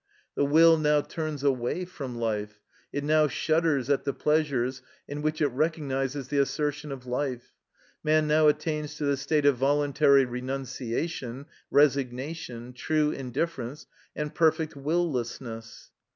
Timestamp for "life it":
2.17-3.03